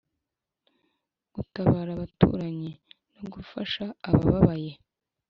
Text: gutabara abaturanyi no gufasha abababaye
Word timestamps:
gutabara 1.33 1.89
abaturanyi 1.93 2.71
no 3.15 3.23
gufasha 3.33 3.83
abababaye 4.09 4.71